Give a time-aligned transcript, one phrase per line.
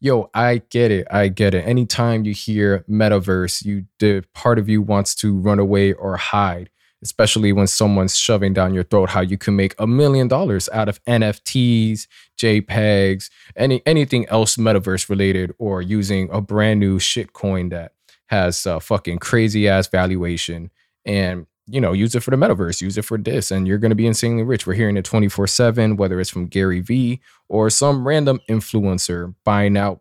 [0.00, 1.06] yo, I get it.
[1.10, 1.66] I get it.
[1.66, 6.70] Anytime you hear metaverse, you the part of you wants to run away or hide,
[7.02, 10.88] especially when someone's shoving down your throat how you can make a million dollars out
[10.88, 12.06] of NFTs,
[12.36, 17.92] JPEGs, any anything else metaverse related, or using a brand new shit coin that
[18.26, 20.70] has a fucking crazy ass valuation
[21.04, 23.90] and you know, use it for the metaverse, use it for this, and you're going
[23.90, 24.66] to be insanely rich.
[24.66, 29.76] We're hearing it 24 7, whether it's from Gary Vee or some random influencer buying
[29.76, 30.00] out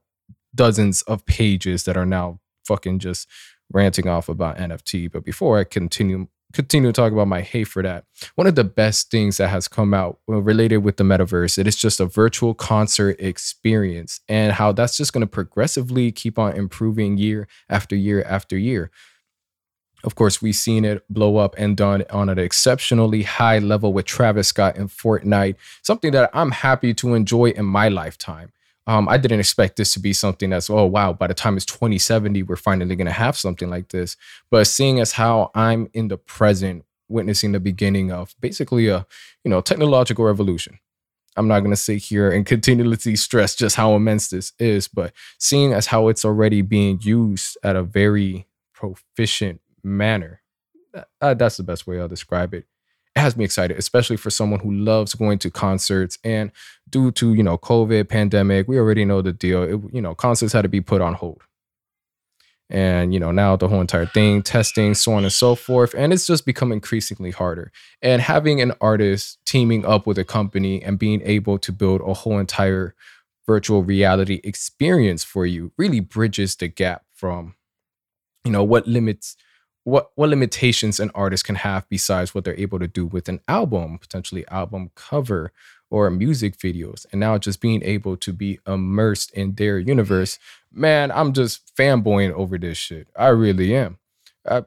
[0.55, 3.27] dozens of pages that are now fucking just
[3.71, 5.11] ranting off about NFT.
[5.11, 8.05] But before I continue, continue to talk about my hate for that,
[8.35, 11.75] one of the best things that has come out related with the metaverse, it is
[11.75, 17.17] just a virtual concert experience and how that's just going to progressively keep on improving
[17.17, 18.89] year after year after year.
[20.03, 24.05] Of course, we've seen it blow up and done on an exceptionally high level with
[24.05, 28.51] Travis Scott and Fortnite, something that I'm happy to enjoy in my lifetime.
[28.85, 31.65] Um, I didn't expect this to be something that's, oh, wow, by the time it's
[31.65, 34.15] 2070, we're finally going to have something like this.
[34.49, 39.05] But seeing as how I'm in the present, witnessing the beginning of basically a,
[39.43, 40.79] you know, technological revolution.
[41.35, 45.11] I'm not going to sit here and continually stress just how immense this is, but
[45.37, 50.41] seeing as how it's already being used at a very proficient manner.
[51.21, 52.65] Uh, that's the best way I'll describe it.
[53.15, 56.19] It has me excited, especially for someone who loves going to concerts.
[56.23, 56.51] And
[56.89, 59.63] due to you know COVID pandemic, we already know the deal.
[59.63, 61.41] It, you know, concerts had to be put on hold,
[62.69, 66.13] and you know now the whole entire thing, testing, so on and so forth, and
[66.13, 67.71] it's just become increasingly harder.
[68.01, 72.13] And having an artist teaming up with a company and being able to build a
[72.13, 72.93] whole entire
[73.47, 77.55] virtual reality experience for you really bridges the gap from
[78.43, 79.35] you know what limits
[79.87, 83.39] what what limitations an artist can have besides what they're able to do with an
[83.47, 85.53] album, potentially album cover
[85.89, 87.05] or music videos.
[87.09, 90.39] And now just being able to be immersed in their universe,
[90.73, 93.07] man, I'm just fanboying over this shit.
[93.15, 93.97] I really am.
[94.45, 94.65] I,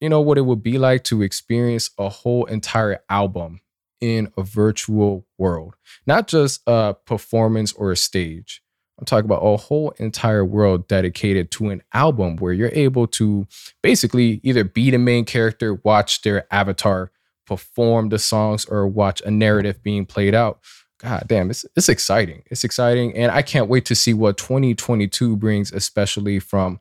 [0.00, 3.60] you know what it would be like to experience a whole entire album
[4.00, 8.60] in a virtual world, not just a performance or a stage,
[8.98, 13.46] I'm talking about a whole entire world dedicated to an album where you're able to
[13.82, 17.12] basically either be the main character, watch their avatar
[17.46, 20.60] perform the songs, or watch a narrative being played out.
[20.98, 22.42] God damn, it's it's exciting.
[22.50, 23.16] It's exciting.
[23.16, 26.80] And I can't wait to see what 2022 brings, especially from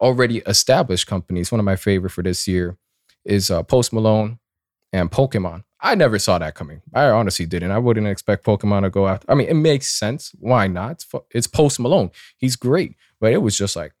[0.00, 1.52] already established companies.
[1.52, 2.78] One of my favorite for this year
[3.24, 4.38] is uh, Post Malone
[4.92, 5.64] and Pokemon.
[5.80, 6.82] I never saw that coming.
[6.92, 7.70] I honestly didn't.
[7.70, 9.30] I wouldn't expect Pokemon to go after.
[9.30, 10.32] I mean, it makes sense.
[10.40, 10.92] Why not?
[10.92, 12.10] It's, it's Post Malone.
[12.36, 12.96] He's great.
[13.20, 13.92] But it was just like,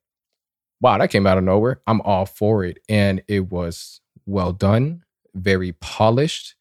[0.80, 1.80] wow, that came out of nowhere.
[1.86, 2.78] I'm all for it.
[2.88, 6.54] And it was well done, very polished,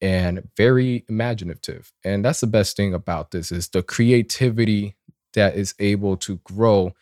[0.00, 1.92] and very imaginative.
[2.04, 4.96] And that's the best thing about this is the creativity
[5.34, 6.94] that is able to grow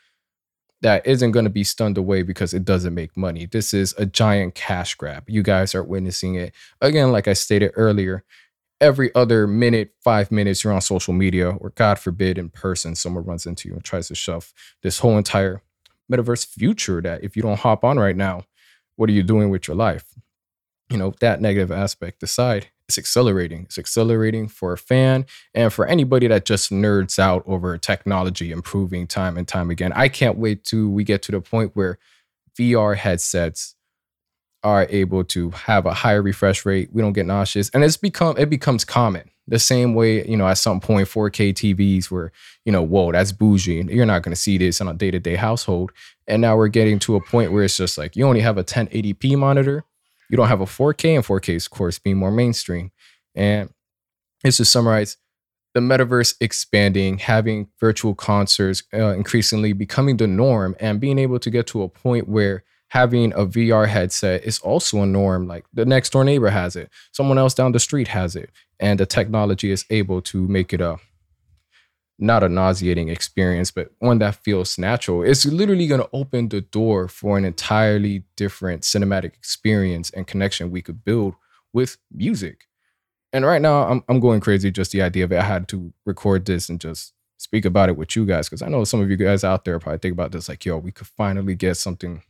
[0.82, 3.46] that isn't going to be stunned away because it doesn't make money.
[3.46, 5.24] This is a giant cash grab.
[5.28, 6.52] You guys are witnessing it.
[6.80, 8.24] Again, like I stated earlier,
[8.80, 13.24] every other minute, five minutes, you're on social media, or God forbid, in person, someone
[13.24, 15.62] runs into you and tries to shove this whole entire
[16.10, 18.42] metaverse future that if you don't hop on right now,
[18.96, 20.04] what are you doing with your life?
[20.90, 23.62] You know, that negative aspect aside, it's accelerating.
[23.64, 29.06] It's accelerating for a fan and for anybody that just nerds out over technology improving
[29.06, 29.92] time and time again.
[29.94, 31.98] I can't wait to we get to the point where
[32.58, 33.74] VR headsets
[34.64, 36.90] are able to have a higher refresh rate.
[36.92, 39.30] We don't get nauseous, and it's become it becomes common.
[39.48, 42.30] The same way, you know, at some point, 4K TVs were,
[42.64, 43.84] you know, whoa, that's bougie.
[43.88, 45.90] You're not going to see this in a day to day household.
[46.28, 48.62] And now we're getting to a point where it's just like you only have a
[48.62, 49.84] 1080p monitor
[50.32, 52.90] you don't have a 4K, and 4K, is, of course, being more mainstream.
[53.34, 53.68] And
[54.42, 55.18] it's to summarize
[55.74, 61.50] the metaverse expanding, having virtual concerts uh, increasingly becoming the norm, and being able to
[61.50, 65.46] get to a point where having a VR headset is also a norm.
[65.46, 68.48] Like the next door neighbor has it, someone else down the street has it,
[68.80, 70.96] and the technology is able to make it a
[72.22, 75.24] not a nauseating experience, but one that feels natural.
[75.24, 80.70] It's literally going to open the door for an entirely different cinematic experience and connection
[80.70, 81.34] we could build
[81.72, 82.68] with music.
[83.32, 85.38] And right now, I'm, I'm going crazy just the idea of it.
[85.38, 88.68] I had to record this and just speak about it with you guys because I
[88.68, 91.08] know some of you guys out there probably think about this like, yo, we could
[91.08, 92.22] finally get something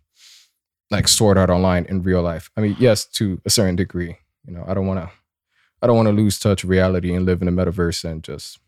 [0.90, 2.50] like stored out online in real life.
[2.56, 4.16] I mean, yes, to a certain degree.
[4.46, 5.10] You know, I don't want to,
[5.82, 8.58] I don't want to lose touch reality and live in the metaverse and just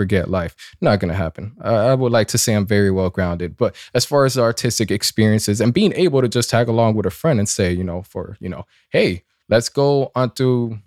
[0.00, 0.56] forget life.
[0.80, 1.52] Not going to happen.
[1.60, 5.60] I would like to say I'm very well grounded, but as far as artistic experiences
[5.60, 8.38] and being able to just tag along with a friend and say, you know, for,
[8.40, 10.78] you know, hey, let's go onto,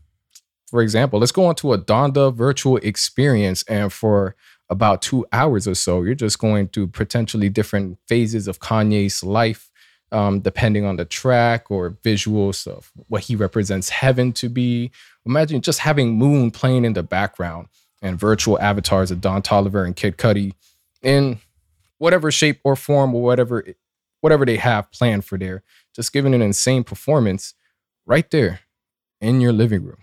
[0.65, 4.36] for example, let's go onto a Donda virtual experience and for
[4.68, 9.69] about two hours or so, you're just going through potentially different phases of Kanye's life,
[10.12, 14.89] um, depending on the track or visuals of what he represents heaven to be.
[15.24, 17.68] Imagine just having Moon playing in the background
[18.04, 20.54] and virtual avatars of Don Toliver and Kid Cudi
[21.02, 21.40] in
[21.98, 23.64] whatever shape or form or whatever
[24.22, 25.64] whatever they have planned for there,
[25.94, 27.56] just giving an insane performance
[28.06, 28.62] right there
[29.20, 29.98] in your living room.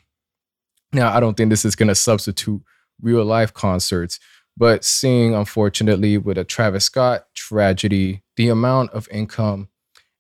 [0.93, 2.63] Now, I don't think this is going to substitute
[3.01, 4.21] real life concerts,
[4.57, 9.69] but seeing, unfortunately, with a Travis Scott tragedy, the amount of income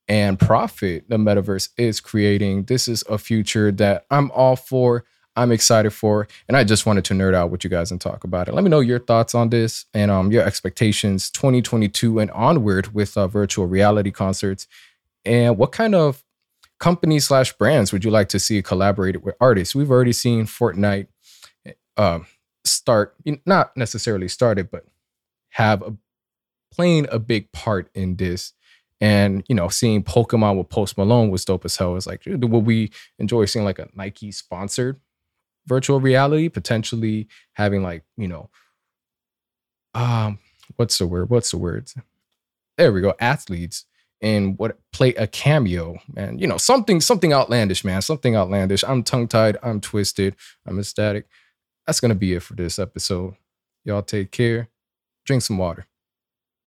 [0.09, 5.05] and profit the metaverse is creating, this is a future that I'm all for.
[5.37, 8.25] I'm excited for, and I just wanted to nerd out with you guys and talk
[8.25, 8.55] about it.
[8.55, 13.17] Let me know your thoughts on this and um, your expectations 2022 and onward with
[13.17, 14.67] uh, virtual reality concerts,
[15.25, 16.25] and what kind of
[16.79, 19.75] companies slash brands would you like to see collaborated with artists?
[19.75, 21.07] We've already seen Fortnite
[21.97, 22.21] uh,
[22.65, 23.15] start,
[23.47, 24.85] not necessarily started, but
[25.51, 25.95] have a
[26.73, 28.53] playing a big part in this.
[29.01, 31.97] And you know, seeing Pokemon with Post Malone was dope as hell.
[31.97, 35.01] It's like, would we enjoy seeing like a Nike sponsored
[35.71, 38.51] virtual reality, potentially having like, you know,
[39.95, 40.41] um,
[40.75, 41.31] what's the word?
[41.31, 41.95] What's the words?
[42.77, 43.15] There we go.
[43.21, 43.85] Athletes
[44.21, 48.03] and what play a cameo, and You know, something something outlandish, man.
[48.03, 48.83] Something outlandish.
[48.83, 49.57] I'm tongue tied.
[49.63, 50.35] I'm twisted.
[50.67, 51.27] I'm ecstatic.
[51.87, 53.37] That's gonna be it for this episode.
[53.85, 54.69] Y'all take care.
[55.25, 55.87] Drink some water.